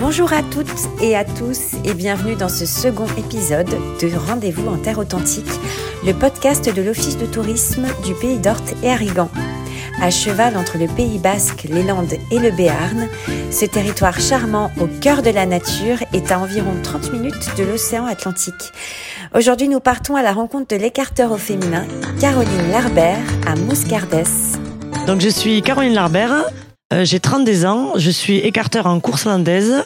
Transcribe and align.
Bonjour 0.00 0.32
à 0.32 0.44
toutes 0.44 1.02
et 1.02 1.16
à 1.16 1.24
tous 1.24 1.74
et 1.84 1.92
bienvenue 1.92 2.36
dans 2.36 2.48
ce 2.48 2.66
second 2.66 3.06
épisode 3.16 3.66
de 4.00 4.16
Rendez-vous 4.16 4.68
en 4.68 4.76
Terre 4.76 5.00
Authentique, 5.00 5.50
le 6.06 6.12
podcast 6.12 6.72
de 6.72 6.82
l'Office 6.82 7.18
de 7.18 7.26
tourisme 7.26 7.84
du 8.04 8.14
Pays 8.14 8.38
d'Orthe 8.38 8.74
et 8.84 8.90
Arrigan. 8.90 9.28
À 10.00 10.10
cheval 10.10 10.56
entre 10.56 10.78
le 10.78 10.86
Pays 10.86 11.18
basque, 11.18 11.66
les 11.68 11.82
Landes 11.82 12.14
et 12.30 12.38
le 12.38 12.52
Béarn, 12.52 13.08
ce 13.50 13.64
territoire 13.64 14.20
charmant 14.20 14.70
au 14.80 14.86
cœur 14.86 15.22
de 15.22 15.30
la 15.30 15.46
nature 15.46 15.98
est 16.12 16.30
à 16.30 16.38
environ 16.38 16.74
30 16.80 17.12
minutes 17.12 17.56
de 17.58 17.64
l'océan 17.64 18.06
Atlantique. 18.06 18.72
Aujourd'hui, 19.34 19.68
nous 19.68 19.80
partons 19.80 20.14
à 20.14 20.22
la 20.22 20.32
rencontre 20.32 20.76
de 20.76 20.80
l'écarteur 20.80 21.32
au 21.32 21.38
féminin, 21.38 21.84
Caroline 22.20 22.70
Larbert, 22.70 23.18
à 23.48 23.56
Mouscardès. 23.56 24.58
Donc 25.08 25.20
je 25.20 25.28
suis 25.28 25.60
Caroline 25.60 25.94
Larbert, 25.94 26.44
euh, 26.92 27.04
j'ai 27.04 27.20
32 27.20 27.66
ans, 27.66 27.92
je 27.96 28.10
suis 28.10 28.38
écarteur 28.38 28.86
en 28.86 29.00
course 29.00 29.26
landaise 29.26 29.84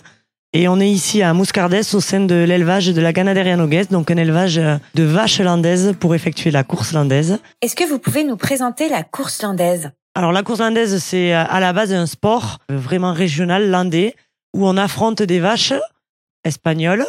et 0.52 0.68
on 0.68 0.78
est 0.80 0.90
ici 0.90 1.22
à 1.22 1.32
Mouscardès 1.34 1.94
au 1.94 2.00
sein 2.00 2.20
de 2.20 2.34
l'élevage 2.34 2.88
de 2.88 3.00
la 3.00 3.12
Ganaderia 3.12 3.56
Nogues, 3.56 3.88
donc 3.90 4.10
un 4.10 4.16
élevage 4.16 4.56
de 4.56 5.02
vaches 5.02 5.40
landaises 5.40 5.94
pour 5.98 6.14
effectuer 6.14 6.50
la 6.50 6.62
course 6.62 6.92
landaise. 6.92 7.38
Est-ce 7.62 7.74
que 7.74 7.88
vous 7.88 7.98
pouvez 7.98 8.22
nous 8.22 8.36
présenter 8.36 8.88
la 8.88 9.02
course 9.02 9.42
landaise 9.42 9.90
Alors 10.14 10.30
la 10.30 10.42
course 10.42 10.60
landaise, 10.60 10.98
c'est 10.98 11.32
à 11.32 11.58
la 11.58 11.72
base 11.72 11.92
un 11.92 12.06
sport 12.06 12.58
vraiment 12.68 13.14
régional 13.14 13.70
landais 13.70 14.14
où 14.54 14.68
on 14.68 14.76
affronte 14.76 15.22
des 15.22 15.40
vaches 15.40 15.72
espagnoles 16.44 17.06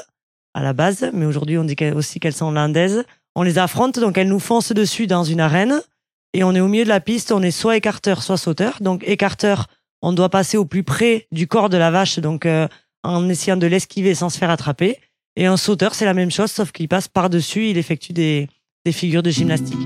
à 0.53 0.63
la 0.63 0.73
base, 0.73 1.09
mais 1.13 1.25
aujourd'hui 1.25 1.57
on 1.57 1.63
dit 1.65 1.75
aussi 1.93 2.19
qu'elles 2.19 2.33
sont 2.33 2.51
landaises. 2.51 3.03
On 3.35 3.41
les 3.41 3.57
affronte, 3.57 3.99
donc 3.99 4.17
elles 4.17 4.29
nous 4.29 4.39
foncent 4.39 4.71
dessus 4.71 5.07
dans 5.07 5.23
une 5.23 5.41
arène 5.41 5.81
et 6.33 6.43
on 6.43 6.53
est 6.53 6.59
au 6.59 6.67
milieu 6.67 6.83
de 6.83 6.89
la 6.89 6.99
piste, 6.99 7.31
on 7.31 7.41
est 7.41 7.51
soit 7.51 7.77
écarteur, 7.77 8.23
soit 8.23 8.37
sauteur. 8.37 8.77
Donc 8.81 9.03
écarteur, 9.05 9.67
on 10.03 10.11
doit 10.11 10.29
passer 10.29 10.57
au 10.57 10.65
plus 10.65 10.83
près 10.83 11.27
du 11.31 11.47
corps 11.47 11.69
de 11.69 11.77
la 11.77 11.89
vache, 11.89 12.19
donc 12.19 12.45
euh, 12.45 12.67
en 13.03 13.29
essayant 13.29 13.55
de 13.55 13.65
l'esquiver 13.65 14.13
sans 14.13 14.29
se 14.29 14.37
faire 14.37 14.49
attraper. 14.49 14.99
Et 15.37 15.45
un 15.45 15.55
sauteur, 15.55 15.95
c'est 15.95 16.05
la 16.05 16.13
même 16.13 16.29
chose, 16.29 16.51
sauf 16.51 16.73
qu'il 16.73 16.89
passe 16.89 17.07
par-dessus, 17.07 17.69
il 17.69 17.77
effectue 17.77 18.11
des, 18.11 18.49
des 18.85 18.91
figures 18.91 19.23
de 19.23 19.31
gymnastique. 19.31 19.79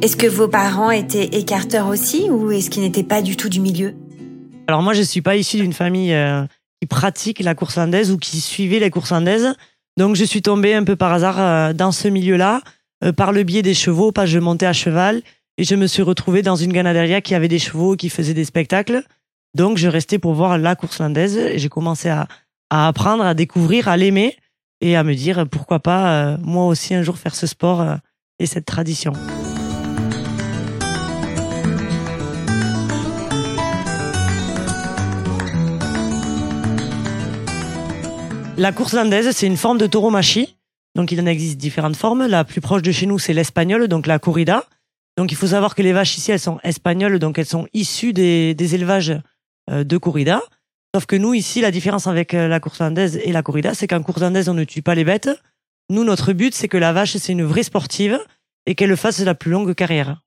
Est-ce 0.00 0.16
que 0.16 0.26
vos 0.26 0.48
parents 0.48 0.90
étaient 0.90 1.26
écarteurs 1.26 1.88
aussi 1.88 2.28
ou 2.30 2.50
est-ce 2.50 2.70
qu'ils 2.70 2.82
n'étaient 2.82 3.04
pas 3.04 3.20
du 3.20 3.36
tout 3.36 3.50
du 3.50 3.60
milieu? 3.60 3.94
Alors 4.66 4.82
moi, 4.82 4.94
je 4.94 5.02
suis 5.02 5.20
pas 5.20 5.36
issu 5.36 5.58
d'une 5.58 5.74
famille 5.74 6.14
euh, 6.14 6.42
qui 6.82 6.86
pratique 6.86 7.38
la 7.38 7.54
course 7.54 7.76
landaise 7.76 8.10
ou 8.10 8.18
qui 8.18 8.40
suivait 8.40 8.80
les 8.80 8.90
courses 8.90 9.12
landaises. 9.12 9.54
Donc 9.96 10.16
je 10.16 10.24
suis 10.24 10.42
tombée 10.42 10.74
un 10.74 10.82
peu 10.82 10.96
par 10.96 11.12
hasard 11.12 11.38
euh, 11.38 11.72
dans 11.72 11.92
ce 11.92 12.08
milieu-là, 12.08 12.60
euh, 13.04 13.12
par 13.12 13.30
le 13.30 13.44
biais 13.44 13.62
des 13.62 13.72
chevaux, 13.72 14.10
parce 14.10 14.28
je 14.28 14.40
montais 14.40 14.66
à 14.66 14.72
cheval, 14.72 15.22
et 15.58 15.62
je 15.62 15.76
me 15.76 15.86
suis 15.86 16.02
retrouvée 16.02 16.42
dans 16.42 16.56
une 16.56 16.72
ganaderia 16.72 17.20
qui 17.20 17.36
avait 17.36 17.46
des 17.46 17.60
chevaux, 17.60 17.94
qui 17.94 18.08
faisait 18.08 18.34
des 18.34 18.44
spectacles. 18.44 19.04
Donc 19.54 19.78
je 19.78 19.86
restais 19.86 20.18
pour 20.18 20.34
voir 20.34 20.58
la 20.58 20.74
course 20.74 20.98
landaise, 20.98 21.36
et 21.36 21.60
j'ai 21.60 21.68
commencé 21.68 22.08
à, 22.08 22.26
à, 22.68 22.88
apprendre, 22.88 23.24
à 23.24 23.34
découvrir, 23.34 23.86
à 23.86 23.96
l'aimer, 23.96 24.36
et 24.80 24.96
à 24.96 25.04
me 25.04 25.14
dire 25.14 25.46
pourquoi 25.48 25.78
pas 25.78 26.32
euh, 26.32 26.36
moi 26.42 26.66
aussi 26.66 26.96
un 26.96 27.04
jour 27.04 27.16
faire 27.16 27.36
ce 27.36 27.46
sport 27.46 27.86
et 28.40 28.46
cette 28.46 28.66
tradition. 28.66 29.12
La 38.62 38.70
course 38.70 38.92
landaise, 38.92 39.28
c'est 39.32 39.48
une 39.48 39.56
forme 39.56 39.76
de 39.76 39.88
tauromachie. 39.88 40.56
Donc, 40.94 41.10
il 41.10 41.20
en 41.20 41.26
existe 41.26 41.58
différentes 41.58 41.96
formes. 41.96 42.28
La 42.28 42.44
plus 42.44 42.60
proche 42.60 42.82
de 42.82 42.92
chez 42.92 43.06
nous, 43.06 43.18
c'est 43.18 43.32
l'espagnol, 43.32 43.88
donc 43.88 44.06
la 44.06 44.20
corrida. 44.20 44.66
Donc, 45.16 45.32
il 45.32 45.34
faut 45.34 45.48
savoir 45.48 45.74
que 45.74 45.82
les 45.82 45.92
vaches 45.92 46.16
ici, 46.16 46.30
elles 46.30 46.38
sont 46.38 46.60
espagnoles, 46.62 47.18
donc 47.18 47.40
elles 47.40 47.46
sont 47.46 47.66
issues 47.74 48.12
des, 48.12 48.54
élevages 48.72 49.20
euh, 49.68 49.82
de 49.82 49.96
corrida. 49.98 50.40
Sauf 50.94 51.06
que 51.06 51.16
nous, 51.16 51.34
ici, 51.34 51.60
la 51.60 51.72
différence 51.72 52.06
avec 52.06 52.34
euh, 52.34 52.46
la 52.46 52.60
course 52.60 52.78
landaise 52.78 53.18
et 53.24 53.32
la 53.32 53.42
corrida, 53.42 53.74
c'est 53.74 53.88
qu'en 53.88 54.00
course 54.00 54.20
landaise, 54.20 54.48
on 54.48 54.54
ne 54.54 54.62
tue 54.62 54.80
pas 54.80 54.94
les 54.94 55.02
bêtes. 55.02 55.28
Nous, 55.90 56.04
notre 56.04 56.32
but, 56.32 56.54
c'est 56.54 56.68
que 56.68 56.76
la 56.76 56.92
vache, 56.92 57.16
c'est 57.16 57.32
une 57.32 57.42
vraie 57.42 57.64
sportive 57.64 58.20
et 58.66 58.76
qu'elle 58.76 58.96
fasse 58.96 59.18
la 59.18 59.34
plus 59.34 59.50
longue 59.50 59.74
carrière. 59.74 60.22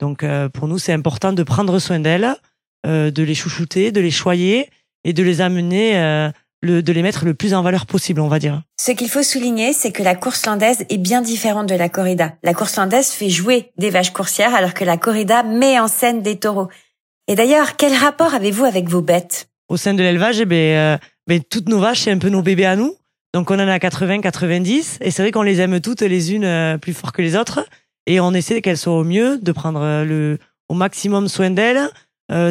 Donc, 0.00 0.22
euh, 0.22 0.50
pour 0.50 0.68
nous, 0.68 0.78
c'est 0.78 0.92
important 0.92 1.32
de 1.32 1.42
prendre 1.42 1.78
soin 1.78 1.98
d'elles, 1.98 2.36
de 2.86 3.22
les 3.22 3.34
chouchouter, 3.34 3.90
de 3.90 4.02
les 4.02 4.10
choyer 4.10 4.68
et 5.04 5.14
de 5.14 5.22
les 5.22 5.40
amener 5.40 6.30
de 6.64 6.92
les 6.92 7.02
mettre 7.02 7.24
le 7.24 7.34
plus 7.34 7.54
en 7.54 7.62
valeur 7.62 7.86
possible, 7.86 8.20
on 8.20 8.28
va 8.28 8.38
dire. 8.38 8.62
Ce 8.80 8.92
qu'il 8.92 9.08
faut 9.08 9.22
souligner, 9.22 9.72
c'est 9.72 9.92
que 9.92 10.02
la 10.02 10.14
course 10.14 10.44
landaise 10.46 10.84
est 10.88 10.98
bien 10.98 11.22
différente 11.22 11.68
de 11.68 11.74
la 11.74 11.88
corrida. 11.88 12.34
La 12.42 12.54
course 12.54 12.76
landaise 12.76 13.10
fait 13.10 13.30
jouer 13.30 13.72
des 13.78 13.90
vaches 13.90 14.12
coursières 14.12 14.54
alors 14.54 14.74
que 14.74 14.84
la 14.84 14.96
corrida 14.96 15.42
met 15.42 15.78
en 15.78 15.88
scène 15.88 16.22
des 16.22 16.36
taureaux. 16.36 16.68
Et 17.26 17.34
d'ailleurs, 17.34 17.76
quel 17.76 17.94
rapport 17.94 18.34
avez-vous 18.34 18.64
avec 18.64 18.88
vos 18.88 19.00
bêtes? 19.00 19.48
Au 19.68 19.76
sein 19.76 19.94
de 19.94 20.02
l'élevage, 20.02 20.40
eh 20.40 20.44
ben, 20.44 20.56
euh, 20.56 20.98
ben, 21.26 21.40
toutes 21.42 21.68
nos 21.68 21.78
vaches, 21.78 22.02
c'est 22.02 22.10
un 22.10 22.18
peu 22.18 22.28
nos 22.28 22.42
bébés 22.42 22.66
à 22.66 22.76
nous. 22.76 22.94
Donc 23.32 23.50
on 23.50 23.54
en 23.54 23.68
a 23.68 23.78
80, 23.78 24.20
90, 24.20 24.98
et 25.00 25.10
c'est 25.10 25.22
vrai 25.22 25.32
qu'on 25.32 25.42
les 25.42 25.60
aime 25.60 25.80
toutes 25.80 26.02
les 26.02 26.32
unes 26.32 26.44
euh, 26.44 26.78
plus 26.78 26.92
fort 26.92 27.12
que 27.12 27.22
les 27.22 27.34
autres, 27.34 27.66
et 28.06 28.20
on 28.20 28.32
essaie 28.32 28.60
qu'elles 28.62 28.78
soient 28.78 28.98
au 28.98 29.04
mieux, 29.04 29.38
de 29.38 29.52
prendre 29.52 29.80
euh, 29.80 30.04
le 30.04 30.38
au 30.68 30.74
maximum 30.74 31.28
soin 31.28 31.50
d'elles. 31.50 31.90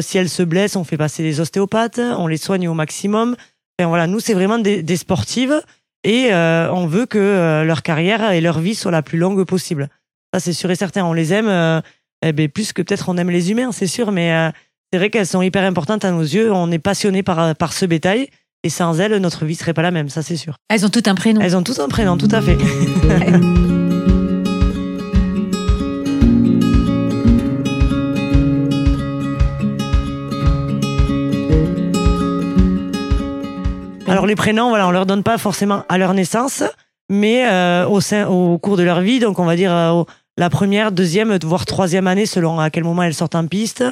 si 0.00 0.18
elles 0.18 0.28
se 0.28 0.44
blessent, 0.44 0.76
on 0.76 0.84
fait 0.84 0.96
passer 0.96 1.24
les 1.24 1.40
ostéopathes, 1.40 1.98
on 1.98 2.28
les 2.28 2.36
soigne 2.36 2.68
au 2.68 2.74
maximum. 2.74 3.34
Et 3.78 3.84
voilà, 3.84 4.06
nous, 4.06 4.20
c'est 4.20 4.34
vraiment 4.34 4.58
des, 4.58 4.82
des, 4.82 4.96
sportives 4.96 5.60
et 6.04 6.32
euh, 6.32 6.70
on 6.70 6.86
veut 6.86 7.06
que 7.06 7.18
euh, 7.18 7.64
leur 7.64 7.82
carrière 7.82 8.32
et 8.32 8.40
leur 8.40 8.60
vie 8.60 8.74
soient 8.74 8.92
la 8.92 9.02
plus 9.02 9.18
longue 9.18 9.44
possible. 9.44 9.88
Ça, 10.32 10.40
c'est 10.40 10.52
sûr 10.52 10.70
et 10.70 10.76
certain. 10.76 11.04
On 11.04 11.12
les 11.12 11.32
aime 11.32 11.48
euh, 11.48 11.80
eh 12.24 12.32
ben, 12.32 12.48
plus 12.48 12.72
que 12.72 12.82
peut-être 12.82 13.08
on 13.08 13.16
aime 13.16 13.30
les 13.30 13.50
humains, 13.50 13.72
c'est 13.72 13.86
sûr, 13.86 14.12
mais 14.12 14.32
euh, 14.32 14.50
c'est 14.92 14.98
vrai 14.98 15.10
qu'elles 15.10 15.26
sont 15.26 15.42
hyper 15.42 15.64
importantes 15.64 16.04
à 16.04 16.12
nos 16.12 16.22
yeux. 16.22 16.52
On 16.52 16.70
est 16.70 16.78
passionné 16.78 17.22
par, 17.22 17.56
par 17.56 17.72
ce 17.72 17.86
bétail 17.86 18.28
et 18.62 18.70
sans 18.70 19.00
elles, 19.00 19.16
notre 19.16 19.44
vie 19.44 19.56
serait 19.56 19.74
pas 19.74 19.82
la 19.82 19.90
même, 19.90 20.08
ça, 20.08 20.22
c'est 20.22 20.36
sûr. 20.36 20.56
Elles 20.68 20.86
ont 20.86 20.90
toutes 20.90 21.08
un 21.08 21.14
prénom. 21.14 21.40
Elles 21.40 21.56
ont 21.56 21.62
toutes 21.62 21.80
un 21.80 21.88
prénom, 21.88 22.16
tout 22.16 22.28
à 22.30 22.40
fait. 22.40 22.56
Alors 34.24 34.30
les 34.30 34.36
prénoms, 34.36 34.70
voilà, 34.70 34.88
on 34.88 34.90
leur 34.90 35.04
donne 35.04 35.22
pas 35.22 35.36
forcément 35.36 35.84
à 35.90 35.98
leur 35.98 36.14
naissance, 36.14 36.62
mais 37.10 37.46
euh, 37.46 37.84
au, 37.84 38.56
cours 38.56 38.78
de 38.78 38.82
leur 38.82 39.02
vie, 39.02 39.18
donc 39.20 39.38
on 39.38 39.44
va 39.44 39.54
dire 39.54 39.70
euh, 39.70 40.02
la 40.38 40.48
première, 40.48 40.92
deuxième, 40.92 41.36
voire 41.42 41.66
troisième 41.66 42.06
année, 42.06 42.24
selon 42.24 42.58
à 42.58 42.70
quel 42.70 42.84
moment 42.84 43.02
elles 43.02 43.12
sortent 43.12 43.34
en 43.34 43.46
piste. 43.46 43.84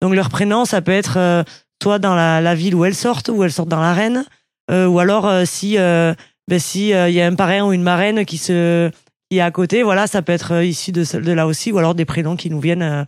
Donc 0.00 0.14
leur 0.14 0.28
prénom, 0.28 0.64
ça 0.64 0.80
peut 0.80 0.92
être 0.92 1.16
euh, 1.16 1.42
soit 1.82 1.98
dans 1.98 2.14
la, 2.14 2.54
ville 2.54 2.76
où 2.76 2.84
elles 2.84 2.94
sortent, 2.94 3.30
ou 3.30 3.42
elles 3.42 3.50
sortent 3.50 3.68
dans 3.68 3.80
l'arène, 3.80 4.24
ou 4.70 5.00
alors 5.00 5.28
si 5.44 5.74
ben, 5.76 6.14
il 6.48 6.86
y 6.86 7.20
a 7.20 7.26
un 7.26 7.34
parrain 7.34 7.62
ou 7.62 7.72
une 7.72 7.82
marraine 7.82 8.24
qui 8.24 8.38
se 8.38 8.92
est 9.32 9.40
à 9.40 9.50
côté, 9.50 9.82
voilà, 9.82 10.06
ça 10.06 10.22
peut 10.22 10.32
être 10.32 10.62
issu 10.62 10.92
de, 10.92 11.32
là 11.32 11.48
aussi, 11.48 11.72
ou 11.72 11.78
alors 11.78 11.96
des 11.96 12.04
prénoms 12.04 12.36
qui 12.36 12.48
nous 12.48 12.60
viennent 12.60 13.06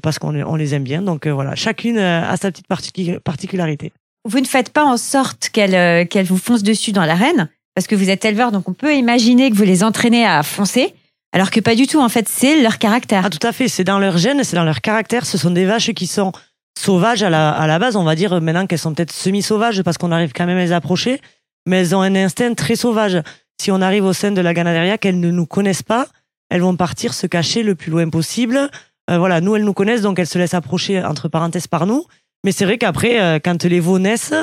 parce 0.00 0.20
qu'on 0.20 0.40
on 0.44 0.54
les 0.54 0.76
aime 0.76 0.84
bien. 0.84 1.02
Donc 1.02 1.26
voilà, 1.26 1.56
chacune 1.56 1.98
a 1.98 2.36
sa 2.36 2.52
petite 2.52 2.68
particularité 2.68 3.92
vous 4.24 4.40
ne 4.40 4.46
faites 4.46 4.70
pas 4.70 4.84
en 4.84 4.96
sorte 4.96 5.50
qu'elles 5.50 5.74
euh, 5.74 6.22
vous 6.24 6.38
foncent 6.38 6.62
dessus 6.62 6.92
dans 6.92 7.04
l'arène, 7.04 7.48
parce 7.74 7.86
que 7.86 7.94
vous 7.94 8.10
êtes 8.10 8.24
éleveur, 8.24 8.52
donc 8.52 8.68
on 8.68 8.72
peut 8.72 8.94
imaginer 8.94 9.50
que 9.50 9.56
vous 9.56 9.64
les 9.64 9.82
entraînez 9.84 10.26
à 10.26 10.42
foncer, 10.42 10.94
alors 11.32 11.50
que 11.50 11.60
pas 11.60 11.74
du 11.74 11.86
tout, 11.86 12.00
en 12.00 12.08
fait, 12.08 12.28
c'est 12.28 12.62
leur 12.62 12.78
caractère. 12.78 13.24
Ah, 13.26 13.30
tout 13.30 13.44
à 13.44 13.52
fait, 13.52 13.68
c'est 13.68 13.84
dans 13.84 13.98
leur 13.98 14.18
gène, 14.18 14.44
c'est 14.44 14.54
dans 14.54 14.64
leur 14.64 14.80
caractère. 14.80 15.26
Ce 15.26 15.36
sont 15.36 15.50
des 15.50 15.64
vaches 15.64 15.90
qui 15.92 16.06
sont 16.06 16.30
sauvages 16.78 17.24
à 17.24 17.30
la, 17.30 17.50
à 17.50 17.66
la 17.66 17.78
base, 17.80 17.96
on 17.96 18.04
va 18.04 18.14
dire 18.14 18.40
maintenant 18.40 18.66
qu'elles 18.66 18.78
sont 18.78 18.94
peut-être 18.94 19.12
semi-sauvages, 19.12 19.82
parce 19.82 19.98
qu'on 19.98 20.12
arrive 20.12 20.32
quand 20.32 20.46
même 20.46 20.58
à 20.58 20.62
les 20.64 20.72
approcher, 20.72 21.20
mais 21.66 21.80
elles 21.80 21.94
ont 21.94 22.02
un 22.02 22.14
instinct 22.14 22.54
très 22.54 22.76
sauvage. 22.76 23.20
Si 23.60 23.70
on 23.70 23.80
arrive 23.80 24.04
au 24.04 24.12
sein 24.12 24.30
de 24.30 24.40
la 24.40 24.54
ganaderia, 24.54 24.96
qu'elles 24.96 25.18
ne 25.18 25.30
nous 25.30 25.46
connaissent 25.46 25.82
pas, 25.82 26.06
elles 26.50 26.60
vont 26.60 26.76
partir 26.76 27.14
se 27.14 27.26
cacher 27.26 27.62
le 27.62 27.74
plus 27.74 27.90
loin 27.90 28.08
possible. 28.08 28.70
Euh, 29.10 29.18
voilà, 29.18 29.40
nous, 29.40 29.56
elles 29.56 29.64
nous 29.64 29.74
connaissent, 29.74 30.02
donc 30.02 30.18
elles 30.18 30.26
se 30.26 30.38
laissent 30.38 30.54
approcher, 30.54 31.02
entre 31.04 31.28
parenthèses, 31.28 31.66
par 31.66 31.86
nous. 31.86 32.04
Mais 32.44 32.52
c'est 32.52 32.66
vrai 32.66 32.78
qu'après, 32.78 33.20
euh, 33.20 33.38
quand 33.42 33.64
les 33.64 33.80
veaux 33.80 33.98
naissent, 33.98 34.34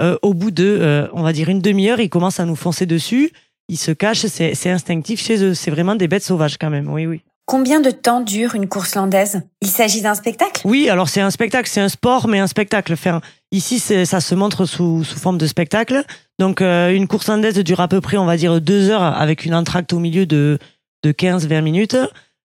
euh, 0.00 0.16
au 0.22 0.34
bout 0.34 0.50
de, 0.50 0.64
euh, 0.64 1.08
on 1.14 1.22
va 1.22 1.32
dire, 1.32 1.48
une 1.48 1.60
demi-heure, 1.60 2.00
ils 2.00 2.10
commencent 2.10 2.38
à 2.38 2.44
nous 2.44 2.54
foncer 2.54 2.86
dessus. 2.86 3.32
Ils 3.68 3.78
se 3.78 3.90
cachent, 3.90 4.26
c'est 4.26 4.70
instinctif 4.70 5.20
chez 5.20 5.42
eux. 5.42 5.54
C'est 5.54 5.72
vraiment 5.72 5.96
des 5.96 6.06
bêtes 6.06 6.22
sauvages 6.22 6.58
quand 6.58 6.70
même, 6.70 6.88
oui, 6.88 7.06
oui. 7.06 7.22
Combien 7.46 7.80
de 7.80 7.90
temps 7.90 8.20
dure 8.20 8.54
une 8.54 8.68
course 8.68 8.94
landaise? 8.94 9.40
Il 9.62 9.68
s'agit 9.68 10.02
d'un 10.02 10.14
spectacle? 10.14 10.62
Oui, 10.64 10.88
alors 10.88 11.08
c'est 11.08 11.20
un 11.20 11.30
spectacle, 11.30 11.68
c'est 11.68 11.80
un 11.80 11.88
sport, 11.88 12.28
mais 12.28 12.38
un 12.38 12.46
spectacle. 12.48 12.92
Enfin, 12.92 13.20
ici, 13.52 13.78
ça 13.78 14.20
se 14.20 14.34
montre 14.34 14.66
sous, 14.66 15.04
sous 15.04 15.18
forme 15.18 15.38
de 15.38 15.46
spectacle. 15.46 16.04
Donc, 16.40 16.60
une 16.60 17.06
course 17.06 17.28
landaise 17.28 17.56
dure 17.58 17.80
à 17.80 17.86
peu 17.86 18.00
près, 18.00 18.16
on 18.16 18.24
va 18.24 18.36
dire, 18.36 18.60
deux 18.60 18.90
heures 18.90 19.02
avec 19.02 19.44
une 19.44 19.54
entracte 19.54 19.92
au 19.92 20.00
milieu 20.00 20.26
de, 20.26 20.58
de 21.04 21.12
15-20 21.12 21.62
minutes. 21.62 21.96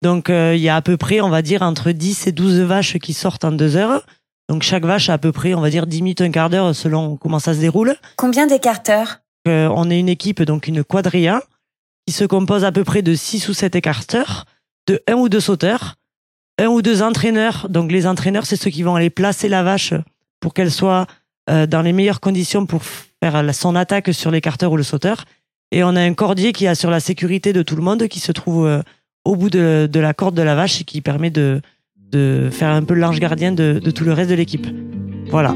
Donc, 0.02 0.28
il 0.28 0.58
y 0.58 0.68
a 0.68 0.76
à 0.76 0.82
peu 0.82 0.96
près, 0.96 1.20
on 1.20 1.28
va 1.28 1.42
dire, 1.42 1.62
entre 1.62 1.90
10 1.90 2.28
et 2.28 2.32
12 2.32 2.60
vaches 2.60 2.98
qui 2.98 3.14
sortent 3.14 3.44
en 3.44 3.52
deux 3.52 3.74
heures. 3.76 4.04
Donc 4.48 4.62
chaque 4.62 4.84
vache 4.84 5.08
a 5.08 5.14
à 5.14 5.18
peu 5.18 5.32
près, 5.32 5.54
on 5.54 5.60
va 5.60 5.70
dire, 5.70 5.86
10 5.86 6.02
minutes, 6.02 6.20
un 6.20 6.30
quart 6.30 6.50
d'heure 6.50 6.74
selon 6.74 7.16
comment 7.16 7.38
ça 7.38 7.54
se 7.54 7.60
déroule. 7.60 7.96
Combien 8.16 8.46
d'écarteurs? 8.46 9.20
Euh, 9.48 9.68
On 9.74 9.90
est 9.90 9.98
une 9.98 10.08
équipe, 10.08 10.42
donc 10.42 10.68
une 10.68 10.84
quadrilla, 10.84 11.42
qui 12.06 12.12
se 12.12 12.24
compose 12.24 12.64
à 12.64 12.72
peu 12.72 12.84
près 12.84 13.02
de 13.02 13.14
6 13.14 13.48
ou 13.48 13.54
7 13.54 13.74
écarteurs, 13.76 14.44
de 14.86 15.02
un 15.08 15.14
ou 15.14 15.28
deux 15.28 15.40
sauteurs, 15.40 15.96
un 16.58 16.66
ou 16.66 16.82
deux 16.82 17.02
entraîneurs. 17.02 17.68
Donc 17.70 17.90
les 17.90 18.06
entraîneurs, 18.06 18.44
c'est 18.46 18.56
ceux 18.56 18.70
qui 18.70 18.82
vont 18.82 18.96
aller 18.96 19.10
placer 19.10 19.48
la 19.48 19.62
vache 19.62 19.94
pour 20.40 20.52
qu'elle 20.52 20.70
soit 20.70 21.06
euh, 21.48 21.66
dans 21.66 21.80
les 21.80 21.92
meilleures 21.92 22.20
conditions 22.20 22.66
pour 22.66 22.82
faire 22.84 23.54
son 23.54 23.74
attaque 23.74 24.12
sur 24.12 24.30
l'écarteur 24.30 24.72
ou 24.72 24.76
le 24.76 24.82
sauteur. 24.82 25.24
Et 25.72 25.82
on 25.82 25.96
a 25.96 26.00
un 26.00 26.14
cordier 26.14 26.52
qui 26.52 26.66
assure 26.66 26.90
la 26.90 27.00
sécurité 27.00 27.52
de 27.54 27.62
tout 27.62 27.76
le 27.76 27.82
monde, 27.82 28.06
qui 28.08 28.20
se 28.20 28.32
trouve 28.32 28.66
euh, 28.66 28.82
au 29.24 29.36
bout 29.36 29.48
de, 29.48 29.88
de, 29.90 30.00
la 30.00 30.12
corde 30.12 30.34
de 30.34 30.42
la 30.42 30.54
vache 30.54 30.82
et 30.82 30.84
qui 30.84 31.00
permet 31.00 31.30
de, 31.30 31.62
de 32.12 32.48
faire 32.50 32.70
un 32.70 32.82
peu 32.82 32.94
l'ange 32.94 33.20
gardien 33.20 33.52
de, 33.52 33.80
de 33.82 33.90
tout 33.90 34.04
le 34.04 34.12
reste 34.12 34.30
de 34.30 34.34
l'équipe. 34.34 34.66
Voilà. 35.30 35.54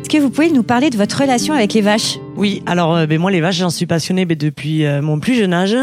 Est-ce 0.00 0.10
que 0.10 0.18
vous 0.18 0.30
pouvez 0.30 0.50
nous 0.50 0.62
parler 0.62 0.90
de 0.90 0.96
votre 0.96 1.20
relation 1.20 1.54
avec 1.54 1.72
les 1.72 1.80
vaches? 1.80 2.18
Oui, 2.36 2.62
alors 2.66 2.94
euh, 2.94 3.06
ben, 3.06 3.18
moi 3.18 3.30
les 3.30 3.40
vaches, 3.40 3.56
j'en 3.56 3.70
suis 3.70 3.86
passionnée 3.86 4.24
ben, 4.24 4.36
depuis 4.36 4.84
euh, 4.84 5.02
mon 5.02 5.18
plus 5.18 5.34
jeune 5.34 5.52
âge. 5.52 5.76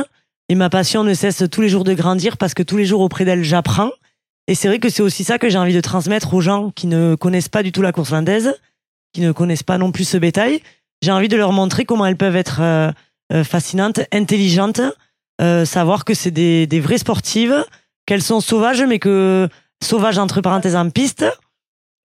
Et 0.48 0.56
ma 0.56 0.70
passion 0.70 1.04
ne 1.04 1.14
cesse 1.14 1.44
tous 1.50 1.62
les 1.62 1.70
jours 1.70 1.86
de 1.86 1.94
grandir 1.94 2.38
parce 2.38 2.54
que 2.54 2.62
tous 2.62 2.76
les 2.76 2.86
jours 2.86 3.02
auprès 3.02 3.26
d'elles, 3.26 3.44
j'apprends. 3.44 3.92
Et 4.48 4.56
c'est 4.56 4.68
vrai 4.68 4.80
que 4.80 4.90
c'est 4.90 5.02
aussi 5.02 5.24
ça 5.24 5.38
que 5.38 5.50
j'ai 5.50 5.58
envie 5.58 5.74
de 5.74 5.80
transmettre 5.82 6.34
aux 6.34 6.42
gens 6.42 6.72
qui 6.76 6.88
ne 6.88 7.16
connaissent 7.16 7.48
pas 7.48 7.64
du 7.64 7.72
tout 7.72 7.82
la 7.82 7.94
course 7.94 8.12
landaise, 8.12 8.54
qui 9.14 9.22
ne 9.22 9.32
connaissent 9.32 9.64
pas 9.64 9.78
non 9.78 9.92
plus 9.92 10.08
ce 10.08 10.18
bétail. 10.18 10.62
J'ai 11.02 11.12
envie 11.12 11.28
de 11.28 11.38
leur 11.38 11.52
montrer 11.52 11.86
comment 11.86 12.06
elles 12.06 12.18
peuvent 12.18 12.36
être 12.36 12.62
euh, 12.62 13.44
fascinantes, 13.44 14.02
intelligentes, 14.12 14.82
savoir 15.66 16.06
que 16.06 16.14
c'est 16.14 16.30
des, 16.30 16.80
vraies 16.80 17.00
sportives, 17.00 17.66
qu'elles 18.06 18.22
sont 18.22 18.42
sauvages, 18.42 18.84
mais 18.84 19.00
que 19.00 19.50
sauvages 19.84 20.20
entre 20.20 20.42
parenthèses 20.42 20.76
en 20.76 20.90
piste, 20.92 21.26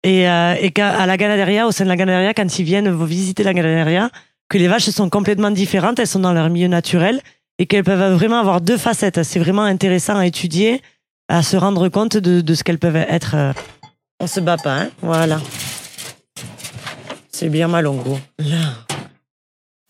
et, 0.06 0.29
euh, 0.29 0.55
qu'à 0.70 1.05
la 1.05 1.17
Ganaderia, 1.17 1.67
au 1.67 1.73
sein 1.73 1.85
de 1.85 1.88
la 1.88 1.97
Ganaderia, 1.97 2.32
quand 2.32 2.58
ils 2.58 2.64
viennent 2.64 3.05
visiter 3.05 3.43
la 3.43 3.53
Ganaderia, 3.53 4.11
que 4.49 4.58
les 4.58 4.69
vaches 4.69 4.88
sont 4.91 5.11
complètement 5.11 5.50
différentes, 5.50 5.99
elles 5.99 6.06
sont 6.06 6.20
dans 6.20 6.32
leur 6.32 6.49
milieu 6.49 6.69
naturel 6.69 7.20
et 7.58 7.67
qu'elles 7.67 7.85
peuvent 7.85 8.14
vraiment 8.14 8.38
avoir 8.38 8.61
deux 8.61 8.76
facettes. 8.76 9.23
C'est 9.25 9.41
vraiment 9.41 9.64
intéressant 9.64 10.17
à 10.17 10.26
étudier, 10.26 10.81
à 11.29 11.43
se 11.43 11.56
rendre 11.56 11.88
compte 11.88 12.17
de, 12.17 12.55
ce 12.55 12.62
qu'elles 12.62 12.79
peuvent 12.79 12.97
être. 12.97 13.35
Euh. 13.35 13.53
On 14.20 14.26
se 14.26 14.41
bat 14.41 14.56
pas, 14.56 14.82
hein 14.82 14.91
Voilà. 15.03 15.41
C'est 17.38 17.50
bien 17.50 17.68
mal 17.68 17.86
en 17.86 17.92
gros. 17.92 18.18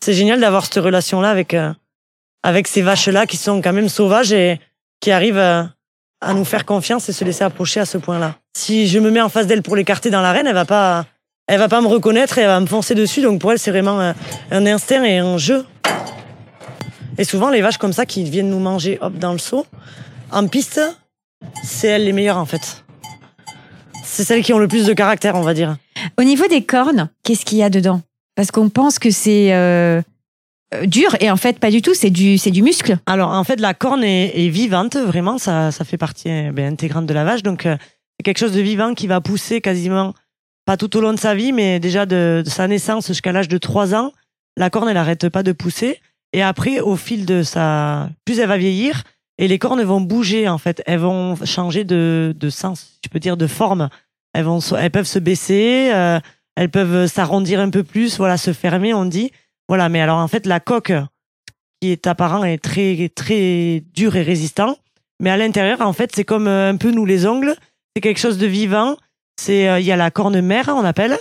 C'est 0.05 0.15
génial 0.15 0.41
d'avoir 0.41 0.65
cette 0.65 0.83
relation-là 0.83 1.31
avec, 1.31 1.55
euh, 1.55 1.73
avec 2.43 2.67
ces 2.67 2.83
vaches-là 2.83 3.25
qui 3.25 3.37
sont 3.37 3.63
quand 3.63 3.73
même 3.73 3.89
sauvages 3.89 4.33
et 4.33 4.59
qui 4.99 5.13
arrivent 5.13 5.39
à, 5.39 5.71
à 6.21 6.35
nous 6.35 6.45
faire 6.45 6.65
confiance 6.65 7.09
et 7.09 7.13
se 7.13 7.25
laisser 7.25 7.45
approcher 7.45 7.79
à 7.79 7.87
ce 7.87 7.99
point-là. 7.99 8.35
Si 8.57 8.89
je 8.89 8.99
me 8.99 9.13
mets 9.13 9.21
en 9.21 9.29
face 9.29 9.47
d'elle 9.47 9.63
pour 9.63 9.77
l'écarter 9.77 10.11
dans 10.11 10.23
l'arène, 10.23 10.49
elle 10.49 10.57
va 10.57 10.65
pas, 10.65 11.07
elle 11.47 11.61
va 11.61 11.69
pas 11.69 11.81
me 11.81 11.87
reconnaître 11.87 12.37
et 12.39 12.41
elle 12.41 12.49
va 12.49 12.59
me 12.59 12.67
foncer 12.67 12.97
dessus. 12.97 13.23
Donc 13.23 13.41
pour 13.41 13.53
elle, 13.53 13.61
c'est 13.61 13.71
vraiment 13.71 14.01
un, 14.01 14.67
instinct 14.67 15.05
et 15.05 15.19
un 15.19 15.39
jeu. 15.39 15.65
Et 17.17 17.23
souvent, 17.23 17.51
les 17.51 17.63
vaches 17.63 17.79
comme 17.79 17.93
ça 17.93 18.07
qui 18.07 18.25
viennent 18.25 18.51
nous 18.51 18.59
manger 18.59 18.99
hop 19.01 19.15
dans 19.19 19.33
le 19.33 19.39
seau, 19.39 19.69
en 20.33 20.49
piste, 20.49 20.81
c'est 21.63 21.87
elles 21.87 22.07
les 22.07 22.13
meilleures 22.13 22.39
en 22.39 22.47
fait. 22.47 22.83
C'est 24.07 24.25
celles 24.25 24.43
qui 24.43 24.53
ont 24.53 24.59
le 24.59 24.69
plus 24.69 24.87
de 24.87 24.93
caractère, 24.93 25.35
on 25.35 25.43
va 25.43 25.53
dire. 25.53 25.77
Au 26.19 26.23
niveau 26.23 26.47
des 26.47 26.63
cornes, 26.65 27.11
qu'est-ce 27.25 27.45
qu'il 27.45 27.59
y 27.59 27.63
a 27.63 27.71
dedans? 27.71 28.01
Parce 28.37 28.51
qu'on 28.51 28.69
pense 28.69 28.99
que 28.99 29.11
c'est 29.11 29.53
euh, 29.53 30.01
euh, 30.75 30.87
dur 30.87 31.17
et 31.21 31.31
en 31.31 31.37
fait 31.37 31.59
pas 31.59 31.71
du 31.71 31.83
tout, 31.83 31.95
c'est 31.95 32.11
du 32.11 32.39
c'est 32.39 32.51
du 32.51 32.63
muscle. 32.63 32.99
Alors 33.07 33.31
en 33.31 33.45
fait 33.45 33.61
la 33.61 33.75
corne 33.75 34.05
est, 34.05 34.49
vivante 34.49 34.97
vraiment, 34.97 35.39
ça 35.39 35.73
ça 35.73 35.85
fait 35.85 35.97
partie 35.97 36.29
eh 36.29 36.51
ben, 36.51 36.73
intégrante 36.73 37.07
de 37.07 37.15
la 37.15 37.25
vache. 37.25 37.43
Donc 37.43 37.67
euh, 37.67 37.77
c'est 38.19 38.25
quelque 38.25 38.39
chose 38.39 38.53
de 38.53 38.61
vivant 38.61 38.95
qui 38.95 39.07
va 39.07 39.21
pousser 39.21 39.61
quasiment 39.61 40.15
pas 40.65 40.77
tout 40.77 40.97
au 40.97 41.01
long 41.01 41.13
de 41.13 41.19
sa 41.19 41.35
vie 41.35 41.53
mais 41.53 41.81
déjà 41.81 42.07
de, 42.07 42.43
sa 42.47 42.69
naissance 42.69 43.07
jusqu'à 43.09 43.33
l'âge 43.33 43.49
de 43.49 43.59
3 43.59 43.95
ans, 43.95 44.13
la 44.57 44.71
corne 44.71 44.89
elle 44.89 44.97
arrête 44.97 45.29
pas 45.29 45.43
de 45.43 45.53
pousser. 45.53 46.01
Et 46.33 46.43
après 46.43 46.81
au 46.81 46.97
fil 46.97 47.25
de 47.25 47.43
sa 47.43 48.11
plus 48.25 48.39
elle 48.39 48.49
va 48.49 48.59
vieillir 48.59 49.05
et 49.39 49.49
les 49.49 49.59
cornes 49.59 49.83
vont 49.83 50.01
bouger 50.01 50.49
en 50.49 50.59
fait, 50.59 50.83
elles 50.87 51.01
vont 51.01 51.37
changer 51.45 51.85
de 51.85 52.35
de 52.37 52.51
sens, 52.51 52.96
dire 53.19 53.37
de 53.37 53.47
forme. 53.47 53.89
Elles 54.33 54.45
vont 54.45 54.61
elles 54.79 54.91
peuvent 54.91 55.07
se 55.07 55.19
baisser, 55.19 55.91
euh, 55.95 56.21
elles 56.57 56.71
peuvent 56.71 57.07
s'arrondir 57.07 57.61
un 57.61 57.71
peu 57.71 57.83
plus, 57.83 58.19
voilà, 58.19 58.37
se 58.37 58.53
fermer 58.53 58.93
on 58.95 59.05
dit. 59.05 59.31
Voilà, 59.69 59.89
mais 59.89 60.01
alors 60.01 60.19
en 60.19 60.29
fait, 60.29 60.47
la 60.47 60.61
coque 60.61 60.93
qui 61.81 61.91
est 61.91 62.07
apparent 62.07 62.45
est 62.45 62.63
très 62.63 63.11
très 63.15 63.83
dur 63.95 64.17
et 64.17 64.23
résistant, 64.23 64.77
mais 65.21 65.31
à 65.31 65.37
l'intérieur, 65.37 65.81
en 65.81 65.93
fait, 65.93 66.13
c'est 66.15 66.25
comme 66.25 66.47
euh, 66.47 66.71
un 66.71 66.77
peu 66.77 66.91
nous 66.91 67.07
les 67.07 67.27
ongles, 67.27 67.55
c'est 67.95 68.01
quelque 68.01 68.21
chose 68.21 68.39
de 68.39 68.47
vivant. 68.47 68.97
C'est 69.41 69.69
euh, 69.69 69.81
il 69.81 69.87
y 69.87 69.93
a 69.93 69.97
la 69.97 70.11
corne 70.11 70.41
mère, 70.41 70.69
on 70.69 70.85
appelle. 70.85 71.19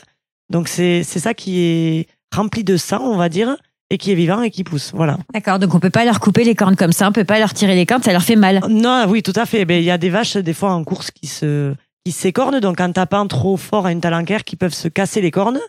Donc 0.50 0.68
c'est 0.68 1.04
c'est 1.04 1.20
ça 1.20 1.34
qui 1.34 1.60
est 1.62 2.08
rempli 2.34 2.64
de 2.64 2.78
sang, 2.78 3.02
on 3.02 3.18
va 3.18 3.30
dire, 3.30 3.56
et 3.90 3.98
qui 3.98 4.12
est 4.12 4.16
vivant 4.16 4.42
et 4.42 4.52
qui 4.52 4.64
pousse. 4.64 4.92
Voilà. 4.94 5.18
D'accord. 5.34 5.60
Donc 5.60 5.74
on 5.74 5.80
peut 5.80 5.90
pas 5.90 6.06
leur 6.06 6.20
couper 6.20 6.44
les 6.44 6.56
cornes 6.56 6.76
comme 6.76 6.92
ça, 6.92 7.08
on 7.08 7.12
peut 7.12 7.24
pas 7.24 7.40
leur 7.40 7.54
tirer 7.54 7.76
les 7.76 7.86
cornes, 7.86 8.04
ça 8.04 8.12
leur 8.12 8.24
fait 8.24 8.36
mal. 8.36 8.62
Non, 8.70 9.06
oui, 9.08 9.24
tout 9.24 9.34
à 9.36 9.46
fait. 9.46 9.66
Ben 9.66 9.80
il 9.80 9.86
y 9.86 9.92
a 9.92 9.98
des 9.98 10.10
vaches 10.10 10.38
des 10.38 10.54
fois 10.54 10.74
en 10.74 10.84
course 10.84 11.12
qui 11.12 11.28
se 11.28 11.74
qui 12.06 12.12
s'écornent, 12.12 12.60
donc 12.60 12.80
en 12.80 12.92
tapant 12.92 13.26
trop 13.28 13.58
fort 13.58 13.88
à 13.88 13.92
une 13.92 14.00
talanquère, 14.00 14.44
qui 14.44 14.56
peuvent 14.56 14.76
se 14.76 14.88
casser 14.88 15.22
les 15.22 15.32
cornes. 15.32 15.60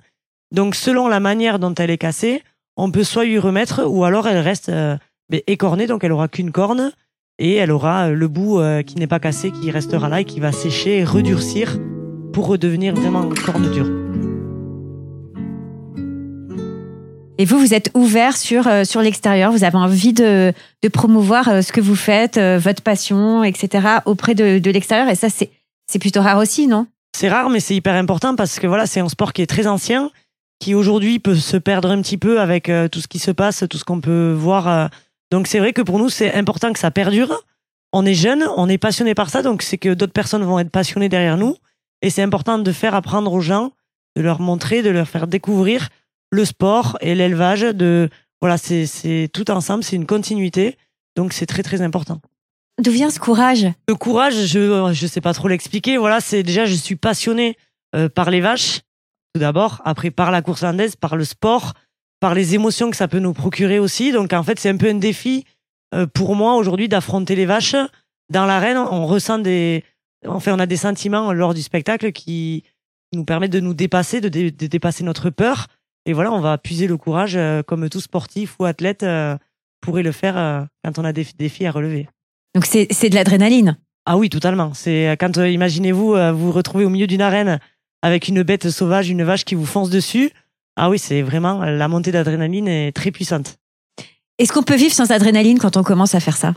Donc 0.52 0.74
selon 0.74 1.08
la 1.08 1.18
manière 1.18 1.58
dont 1.58 1.74
elle 1.74 1.90
est 1.90 1.98
cassée, 1.98 2.42
on 2.76 2.90
peut 2.90 3.04
soit 3.04 3.24
lui 3.24 3.38
remettre 3.38 3.84
ou 3.86 4.04
alors 4.04 4.28
elle 4.28 4.38
reste 4.38 4.68
euh, 4.68 4.96
écornée, 5.46 5.86
donc 5.86 6.04
elle 6.04 6.12
aura 6.12 6.28
qu'une 6.28 6.52
corne 6.52 6.92
et 7.38 7.54
elle 7.54 7.72
aura 7.72 8.08
euh, 8.08 8.14
le 8.14 8.28
bout 8.28 8.60
euh, 8.60 8.82
qui 8.82 8.96
n'est 8.96 9.06
pas 9.06 9.18
cassé, 9.18 9.50
qui 9.50 9.70
restera 9.70 10.10
là 10.10 10.20
et 10.20 10.24
qui 10.24 10.38
va 10.38 10.52
sécher 10.52 10.98
et 10.98 11.04
redurcir 11.04 11.78
pour 12.34 12.46
redevenir 12.48 12.94
vraiment 12.94 13.22
une 13.24 13.34
corne 13.34 13.70
dure. 13.70 13.90
Et 17.38 17.44
vous, 17.46 17.58
vous 17.58 17.74
êtes 17.74 17.90
ouvert 17.94 18.36
sur, 18.36 18.64
sur 18.86 19.02
l'extérieur, 19.02 19.52
vous 19.52 19.64
avez 19.64 19.76
envie 19.76 20.14
de, 20.14 20.54
de 20.82 20.88
promouvoir 20.88 21.62
ce 21.62 21.70
que 21.70 21.82
vous 21.82 21.94
faites, 21.94 22.38
votre 22.38 22.82
passion, 22.82 23.44
etc., 23.44 23.86
auprès 24.06 24.34
de, 24.34 24.58
de 24.58 24.70
l'extérieur. 24.70 25.10
Et 25.10 25.14
ça, 25.14 25.28
c'est, 25.28 25.50
c'est 25.86 25.98
plutôt 25.98 26.20
rare 26.20 26.38
aussi, 26.38 26.66
non? 26.66 26.86
C'est 27.16 27.28
rare, 27.28 27.48
mais 27.48 27.60
c'est 27.60 27.74
hyper 27.74 27.94
important 27.94 28.36
parce 28.36 28.58
que 28.58 28.66
voilà, 28.66 28.86
c'est 28.86 29.00
un 29.00 29.08
sport 29.08 29.32
qui 29.32 29.42
est 29.42 29.46
très 29.46 29.66
ancien 29.66 30.10
qui 30.58 30.74
aujourd'hui 30.74 31.18
peut 31.18 31.34
se 31.34 31.56
perdre 31.56 31.90
un 31.90 32.00
petit 32.00 32.16
peu 32.16 32.40
avec 32.40 32.68
euh, 32.68 32.88
tout 32.88 33.00
ce 33.00 33.08
qui 33.08 33.18
se 33.18 33.30
passe, 33.30 33.64
tout 33.68 33.78
ce 33.78 33.84
qu'on 33.84 34.00
peut 34.00 34.32
voir. 34.32 34.68
Euh. 34.68 34.88
Donc 35.30 35.46
c'est 35.46 35.58
vrai 35.58 35.72
que 35.72 35.82
pour 35.82 35.98
nous, 35.98 36.08
c'est 36.08 36.32
important 36.34 36.72
que 36.72 36.78
ça 36.78 36.90
perdure. 36.90 37.42
On 37.92 38.04
est 38.04 38.14
jeune, 38.14 38.44
on 38.56 38.68
est 38.68 38.78
passionné 38.78 39.14
par 39.14 39.30
ça, 39.30 39.42
donc 39.42 39.62
c'est 39.62 39.78
que 39.78 39.94
d'autres 39.94 40.12
personnes 40.12 40.44
vont 40.44 40.58
être 40.58 40.70
passionnées 40.70 41.08
derrière 41.08 41.36
nous. 41.36 41.56
Et 42.02 42.10
c'est 42.10 42.22
important 42.22 42.58
de 42.58 42.72
faire 42.72 42.94
apprendre 42.94 43.32
aux 43.32 43.40
gens, 43.40 43.72
de 44.16 44.22
leur 44.22 44.40
montrer, 44.40 44.82
de 44.82 44.90
leur 44.90 45.08
faire 45.08 45.26
découvrir 45.26 45.88
le 46.30 46.44
sport 46.44 46.98
et 47.00 47.14
l'élevage. 47.14 47.62
De 47.62 48.10
voilà, 48.40 48.58
c'est 48.58 49.30
tout 49.32 49.50
ensemble, 49.50 49.84
c'est 49.84 49.96
une 49.96 50.06
continuité. 50.06 50.76
Donc 51.16 51.32
c'est 51.32 51.46
très 51.46 51.62
très 51.62 51.80
important. 51.80 52.20
D'où 52.82 52.90
vient 52.90 53.10
ce 53.10 53.18
courage? 53.18 53.66
Le 53.88 53.94
courage, 53.94 54.34
je 54.46 54.90
je 54.92 55.06
sais 55.06 55.20
pas 55.20 55.32
trop 55.32 55.48
l'expliquer. 55.48 55.96
Voilà, 55.96 56.20
c'est 56.20 56.42
déjà 56.42 56.66
je 56.66 56.74
suis 56.74 56.96
passionné 56.96 57.56
euh, 57.94 58.08
par 58.08 58.30
les 58.30 58.40
vaches 58.40 58.80
d'abord, 59.38 59.80
après 59.84 60.10
par 60.10 60.30
la 60.30 60.42
course 60.42 60.62
landaise, 60.62 60.96
par 60.96 61.16
le 61.16 61.24
sport, 61.24 61.74
par 62.20 62.34
les 62.34 62.54
émotions 62.54 62.90
que 62.90 62.96
ça 62.96 63.08
peut 63.08 63.18
nous 63.18 63.32
procurer 63.32 63.78
aussi. 63.78 64.12
Donc 64.12 64.32
en 64.32 64.42
fait, 64.42 64.58
c'est 64.58 64.68
un 64.68 64.76
peu 64.76 64.88
un 64.88 64.94
défi 64.94 65.44
euh, 65.94 66.06
pour 66.06 66.34
moi 66.34 66.54
aujourd'hui 66.56 66.88
d'affronter 66.88 67.34
les 67.34 67.46
vaches. 67.46 67.76
Dans 68.30 68.46
l'arène, 68.46 68.78
on 68.78 69.06
ressent 69.06 69.38
des, 69.38 69.84
enfin, 70.26 70.54
on 70.54 70.58
a 70.58 70.66
des 70.66 70.76
sentiments 70.76 71.32
lors 71.32 71.54
du 71.54 71.62
spectacle 71.62 72.12
qui 72.12 72.64
nous 73.14 73.24
permettent 73.24 73.52
de 73.52 73.60
nous 73.60 73.74
dépasser, 73.74 74.20
de, 74.20 74.28
dépasser 74.50 75.04
notre 75.04 75.30
peur. 75.30 75.68
Et 76.06 76.12
voilà, 76.12 76.32
on 76.32 76.40
va 76.40 76.58
puiser 76.58 76.86
le 76.86 76.96
courage 76.96 77.36
euh, 77.36 77.62
comme 77.62 77.88
tout 77.88 78.00
sportif 78.00 78.56
ou 78.58 78.64
athlète 78.64 79.02
euh, 79.02 79.36
pourrait 79.80 80.02
le 80.02 80.12
faire 80.12 80.66
quand 80.82 80.98
on 80.98 81.04
a 81.04 81.12
des 81.12 81.26
défis 81.38 81.66
à 81.66 81.70
relever. 81.70 82.08
Donc 82.56 82.64
c'est 82.64 83.10
de 83.10 83.14
l'adrénaline. 83.14 83.76
Ah 84.06 84.16
oui, 84.16 84.30
totalement. 84.30 84.72
C'est 84.72 85.14
quand 85.20 85.36
imaginez-vous 85.36 86.14
vous 86.14 86.46
vous 86.46 86.52
retrouvez 86.52 86.86
au 86.86 86.88
milieu 86.88 87.06
d'une 87.06 87.20
arène 87.20 87.60
avec 88.00 88.28
une 88.28 88.42
bête 88.42 88.70
sauvage, 88.70 89.10
une 89.10 89.24
vache 89.24 89.44
qui 89.44 89.54
vous 89.54 89.66
fonce 89.66 89.90
dessus. 89.90 90.30
Ah 90.74 90.88
oui, 90.88 90.98
c'est 90.98 91.20
vraiment 91.20 91.62
la 91.62 91.86
montée 91.86 92.12
d'adrénaline 92.12 92.66
est 92.66 92.92
très 92.92 93.10
puissante. 93.10 93.58
Est-ce 94.38 94.54
qu'on 94.54 94.62
peut 94.62 94.74
vivre 94.74 94.94
sans 94.94 95.10
adrénaline 95.10 95.58
quand 95.58 95.76
on 95.76 95.82
commence 95.82 96.14
à 96.14 96.20
faire 96.20 96.38
ça? 96.38 96.54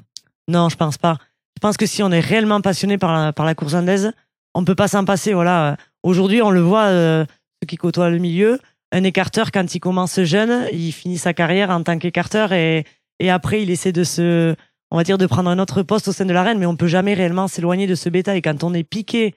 Non, 0.48 0.70
je 0.70 0.77
pense 0.77 0.98
pas. 0.98 1.18
Je 1.58 1.60
pense 1.60 1.75
que 1.75 1.86
si 1.86 2.01
on 2.01 2.12
est 2.12 2.22
réellement 2.22 2.62
passionné 2.62 2.98
par 2.98 3.12
la, 3.12 3.34
par 3.34 3.46
la 3.46 3.53
course 3.53 3.74
andaise, 3.74 4.13
on 4.56 4.63
peut 4.63 4.75
pas 4.75 4.88
s'en 4.88 5.03
passer. 5.03 5.34
Voilà. 5.34 5.75
Aujourd'hui, 6.03 6.41
on 6.41 6.50
le 6.50 6.62
voit, 6.62 6.86
euh, 6.86 7.25
ceux 7.62 7.68
qui 7.68 7.75
côtoient 7.75 8.10
le 8.10 8.20
milieu, 8.20 8.58
un 8.94 9.03
écarteur, 9.03 9.51
quand 9.51 9.75
il 9.75 9.82
commence 9.82 10.22
jeune, 10.22 10.65
il 10.72 10.94
finit 10.94 11.18
sa 11.18 11.34
carrière 11.34 11.72
en 11.72 11.84
tant 11.84 11.98
qu'écarteur 12.00 12.53
et, 12.53 12.86
et 13.20 13.29
après, 13.29 13.63
il 13.63 13.70
essaie 13.70 13.91
de 13.91 14.06
se, 14.06 14.56
on 14.91 14.98
va 14.98 15.03
dire, 15.03 15.17
de 15.17 15.25
prendre 15.25 15.50
un 15.50 15.60
autre 15.60 15.84
poste 15.84 16.08
au 16.08 16.12
sein 16.12 16.25
de 16.25 16.34
l'arène, 16.34 16.58
mais 16.60 16.65
on 16.65 16.75
peut 16.75 16.88
jamais 16.88 17.13
réellement 17.13 17.48
s'éloigner 17.48 17.88
de 17.88 17.96
ce 17.96 18.10
bétail. 18.10 18.41
Quand 18.41 18.63
on 18.63 18.74
est 18.74 18.84
piqué 18.84 19.36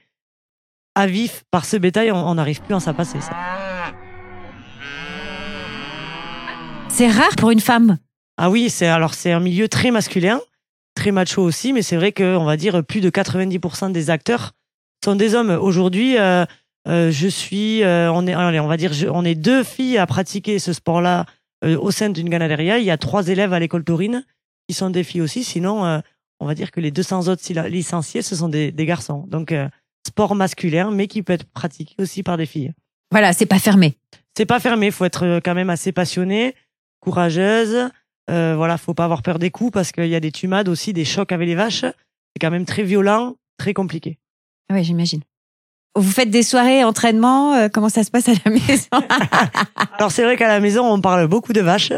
à 0.94 1.06
vif 1.06 1.44
par 1.50 1.64
ce 1.64 1.76
bétail, 1.76 2.10
on 2.12 2.34
n'arrive 2.34 2.60
plus 2.62 2.74
à 2.74 2.80
s'en 2.80 2.94
passer. 2.94 3.20
Ça. 3.20 3.32
C'est 6.88 7.08
rare 7.08 7.34
pour 7.36 7.50
une 7.50 7.60
femme. 7.60 7.98
Ah 8.36 8.50
oui, 8.50 8.68
c'est 8.70 8.86
alors 8.86 9.14
c'est 9.14 9.32
un 9.32 9.40
milieu 9.40 9.68
très 9.68 9.90
masculin, 9.90 10.40
très 10.94 11.10
macho 11.10 11.42
aussi, 11.42 11.72
mais 11.72 11.82
c'est 11.82 11.96
vrai 11.96 12.12
que 12.12 12.36
on 12.36 12.44
va 12.44 12.56
dire 12.56 12.84
plus 12.84 13.00
de 13.00 13.08
90% 13.10 13.92
des 13.92 14.10
acteurs 14.10 14.52
sont 15.04 15.16
des 15.16 15.34
hommes. 15.34 15.50
Aujourd'hui, 15.50 16.18
euh, 16.18 16.44
euh, 16.88 17.10
je 17.10 17.28
suis, 17.28 17.82
euh, 17.82 18.12
on 18.12 18.26
est, 18.26 18.34
allez, 18.34 18.60
on 18.60 18.66
va 18.68 18.76
dire, 18.76 18.92
je- 18.92 19.06
on 19.08 19.24
est 19.24 19.34
deux 19.34 19.64
filles 19.64 19.98
à 19.98 20.06
pratiquer 20.06 20.58
ce 20.58 20.72
sport-là 20.72 21.24
au 21.64 21.90
sein 21.92 22.10
d'une 22.10 22.28
ganaderia. 22.28 22.78
Il 22.78 22.84
y 22.84 22.90
a 22.90 22.96
trois 22.98 23.28
élèves 23.28 23.52
à 23.52 23.60
l'école 23.60 23.84
taurine 23.84 24.24
qui 24.72 24.78
sont 24.78 24.88
des 24.88 25.04
filles 25.04 25.20
aussi. 25.20 25.44
Sinon, 25.44 25.84
euh, 25.84 26.00
on 26.40 26.46
va 26.46 26.54
dire 26.54 26.70
que 26.70 26.80
les 26.80 26.90
200 26.90 27.28
autres 27.28 27.42
licenciés, 27.68 28.22
ce 28.22 28.34
sont 28.34 28.48
des, 28.48 28.72
des 28.72 28.86
garçons. 28.86 29.26
Donc, 29.28 29.52
euh, 29.52 29.68
sport 30.06 30.34
masculin, 30.34 30.90
mais 30.90 31.06
qui 31.06 31.22
peut 31.22 31.34
être 31.34 31.44
pratiqué 31.44 31.94
aussi 31.98 32.22
par 32.22 32.38
des 32.38 32.46
filles. 32.46 32.72
Voilà, 33.10 33.34
c'est 33.34 33.46
pas 33.46 33.58
fermé. 33.58 33.98
C'est 34.34 34.46
pas 34.46 34.60
fermé. 34.60 34.90
Faut 34.90 35.04
être 35.04 35.26
euh, 35.26 35.40
quand 35.44 35.54
même 35.54 35.68
assez 35.68 35.92
passionné, 35.92 36.54
courageuse. 37.00 37.90
Euh, 38.30 38.54
voilà, 38.56 38.78
faut 38.78 38.94
pas 38.94 39.04
avoir 39.04 39.20
peur 39.22 39.38
des 39.38 39.50
coups 39.50 39.72
parce 39.72 39.92
qu'il 39.92 40.06
y 40.06 40.14
a 40.14 40.20
des 40.20 40.32
tumades 40.32 40.70
aussi, 40.70 40.94
des 40.94 41.04
chocs 41.04 41.32
avec 41.32 41.46
les 41.46 41.54
vaches. 41.54 41.82
C'est 41.82 42.40
quand 42.40 42.50
même 42.50 42.64
très 42.64 42.82
violent, 42.82 43.36
très 43.58 43.74
compliqué. 43.74 44.18
Ah 44.70 44.74
Oui, 44.74 44.84
j'imagine. 44.84 45.20
Vous 45.94 46.10
faites 46.10 46.30
des 46.30 46.42
soirées, 46.42 46.82
entraînement, 46.82 47.52
euh, 47.52 47.68
comment 47.70 47.90
ça 47.90 48.04
se 48.04 48.10
passe 48.10 48.30
à 48.30 48.32
la 48.46 48.50
maison? 48.50 48.88
Alors 49.98 50.10
c'est 50.10 50.22
vrai 50.22 50.38
qu'à 50.38 50.48
la 50.48 50.60
maison, 50.60 50.90
on 50.90 51.02
parle 51.02 51.26
beaucoup 51.26 51.52
de 51.52 51.60
vaches. 51.60 51.92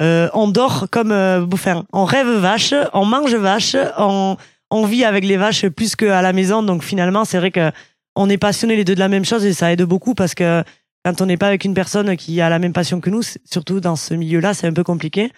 Euh, 0.00 0.28
on 0.32 0.48
dort 0.48 0.86
comme, 0.90 1.10
euh, 1.10 1.44
on 1.92 2.04
rêve 2.04 2.28
vache, 2.28 2.74
on 2.92 3.04
mange 3.04 3.34
vache, 3.34 3.76
on, 3.98 4.36
on 4.70 4.84
vit 4.84 5.04
avec 5.04 5.24
les 5.24 5.36
vaches 5.36 5.66
plus 5.68 5.96
qu'à 5.96 6.22
la 6.22 6.32
maison. 6.32 6.62
Donc 6.62 6.82
finalement, 6.82 7.24
c'est 7.24 7.38
vrai 7.38 7.50
que 7.50 7.70
on 8.14 8.28
est 8.28 8.38
passionnés 8.38 8.76
les 8.76 8.84
deux 8.84 8.94
de 8.94 9.00
la 9.00 9.08
même 9.08 9.24
chose 9.24 9.44
et 9.44 9.52
ça 9.52 9.72
aide 9.72 9.82
beaucoup 9.82 10.14
parce 10.14 10.34
que 10.34 10.62
quand 11.04 11.20
on 11.20 11.26
n'est 11.26 11.36
pas 11.36 11.46
avec 11.46 11.64
une 11.64 11.74
personne 11.74 12.16
qui 12.16 12.40
a 12.40 12.48
la 12.48 12.58
même 12.58 12.72
passion 12.72 13.00
que 13.00 13.10
nous, 13.10 13.22
surtout 13.44 13.80
dans 13.80 13.96
ce 13.96 14.14
milieu-là, 14.14 14.54
c'est 14.54 14.66
un 14.66 14.72
peu 14.72 14.84
compliqué. 14.84 15.30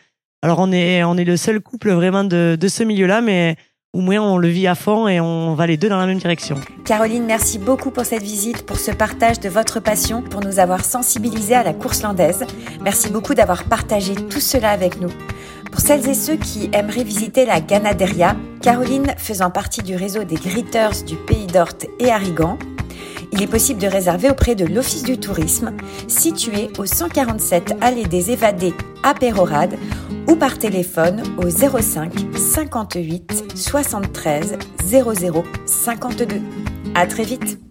Alors 0.42 0.58
on 0.58 0.72
est, 0.72 1.04
on 1.04 1.16
est 1.16 1.24
le 1.24 1.36
seul 1.36 1.60
couple 1.60 1.90
vraiment 1.92 2.24
de, 2.24 2.56
de 2.58 2.68
ce 2.68 2.82
milieu-là, 2.82 3.20
mais 3.20 3.56
au 3.92 4.00
moins 4.00 4.20
on 4.20 4.38
le 4.38 4.48
vit 4.48 4.66
à 4.68 4.74
fond 4.74 5.08
et 5.08 5.20
on 5.20 5.54
va 5.54 5.66
les 5.66 5.76
deux 5.76 5.88
dans 5.88 5.98
la 5.98 6.06
même 6.06 6.18
direction. 6.18 6.56
Caroline, 6.84 7.24
merci 7.24 7.58
beaucoup 7.58 7.90
pour 7.90 8.04
cette 8.04 8.22
visite, 8.22 8.64
pour 8.64 8.78
ce 8.78 8.92
partage 8.92 9.40
de 9.40 9.48
votre 9.48 9.80
passion, 9.80 10.22
pour 10.22 10.40
nous 10.40 10.58
avoir 10.60 10.84
sensibilisés 10.84 11.54
à 11.54 11.64
la 11.64 11.72
course 11.72 12.02
landaise. 12.02 12.44
Merci 12.82 13.10
beaucoup 13.10 13.34
d'avoir 13.34 13.64
partagé 13.64 14.14
tout 14.14 14.40
cela 14.40 14.70
avec 14.70 15.00
nous. 15.00 15.10
Pour 15.72 15.80
celles 15.80 16.08
et 16.08 16.14
ceux 16.14 16.36
qui 16.36 16.68
aimeraient 16.72 17.04
visiter 17.04 17.46
la 17.46 17.60
Ganaderia, 17.60 18.36
Caroline 18.60 19.14
faisant 19.16 19.50
partie 19.50 19.82
du 19.82 19.96
réseau 19.96 20.24
des 20.24 20.36
Gritters 20.36 21.04
du 21.06 21.16
Pays 21.16 21.46
d'Orte 21.46 21.86
et 21.98 22.10
Arrigan, 22.10 22.58
il 23.32 23.42
est 23.42 23.46
possible 23.46 23.80
de 23.80 23.86
réserver 23.86 24.30
auprès 24.30 24.54
de 24.54 24.64
l'Office 24.64 25.02
du 25.02 25.18
tourisme, 25.18 25.72
situé 26.08 26.70
au 26.78 26.86
147 26.86 27.76
Allée 27.80 28.04
des 28.04 28.30
Évadés 28.30 28.74
à 29.02 29.14
Pérorade, 29.14 29.76
ou 30.28 30.36
par 30.36 30.58
téléphone 30.58 31.22
au 31.38 31.48
05 31.48 32.12
58 32.36 33.52
73 33.54 34.58
00 34.84 35.44
52. 35.66 36.26
À 36.94 37.06
très 37.06 37.24
vite! 37.24 37.69